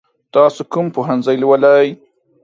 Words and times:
تاسو 0.33 0.59
کوم 0.73 0.85
پوهنځی 0.95 1.37
لولئ؟ 1.41 1.87